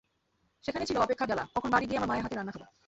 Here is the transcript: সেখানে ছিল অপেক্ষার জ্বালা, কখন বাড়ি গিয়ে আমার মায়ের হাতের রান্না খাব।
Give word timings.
সেখানে 0.63 0.85
ছিল 0.85 0.97
অপেক্ষার 0.97 1.27
জ্বালা, 1.27 1.43
কখন 1.55 1.69
বাড়ি 1.69 1.85
গিয়ে 1.85 1.97
আমার 1.97 2.09
মায়ের 2.09 2.23
হাতের 2.23 2.37
রান্না 2.37 2.51
খাব। 2.51 2.63